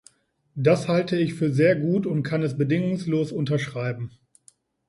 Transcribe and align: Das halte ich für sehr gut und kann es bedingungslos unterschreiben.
Das 0.55 0.87
halte 0.87 1.15
ich 1.15 1.35
für 1.35 1.51
sehr 1.51 1.75
gut 1.75 2.07
und 2.07 2.23
kann 2.23 2.41
es 2.41 2.57
bedingungslos 2.57 3.31
unterschreiben. 3.31 4.09